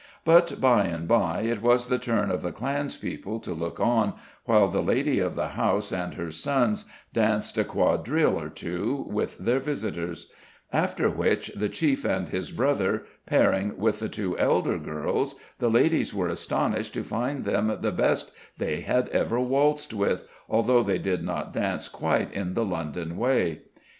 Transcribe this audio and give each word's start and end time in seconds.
But 0.25 0.59
by 0.59 0.85
and 0.85 1.07
by 1.07 1.41
it 1.41 1.61
was 1.61 1.85
the 1.85 1.99
turn 1.99 2.31
of 2.31 2.41
the 2.41 2.51
clanspeople 2.51 3.39
to 3.43 3.53
look 3.53 3.79
on 3.79 4.15
while 4.45 4.67
the 4.67 4.81
lady 4.81 5.19
of 5.19 5.35
the 5.35 5.49
house 5.49 5.91
and 5.91 6.15
her 6.15 6.31
sons 6.31 6.85
danced 7.13 7.55
a 7.59 7.63
quadrille 7.63 8.41
or 8.41 8.49
two 8.49 9.05
with 9.11 9.37
their 9.37 9.59
visitors; 9.59 10.31
after 10.73 11.07
which 11.07 11.49
the 11.49 11.69
chief 11.69 12.03
and 12.03 12.29
his 12.29 12.49
brother 12.49 13.03
pairing 13.27 13.77
with 13.77 13.99
the 13.99 14.09
two 14.09 14.35
elder 14.39 14.79
girls, 14.79 15.35
the 15.59 15.69
ladies 15.69 16.15
were 16.15 16.29
astonished 16.29 16.95
to 16.95 17.03
find 17.03 17.45
them 17.45 17.77
the 17.81 17.91
best 17.91 18.31
they 18.57 18.79
had 18.81 19.07
ever 19.09 19.39
waltzed 19.39 19.93
with, 19.93 20.27
although 20.49 20.81
they 20.81 20.97
did 20.97 21.21
not 21.23 21.53
dance 21.53 21.87
quite 21.87 22.33
in 22.33 22.55
the 22.55 22.65
London 22.65 23.17
way. 23.17 23.61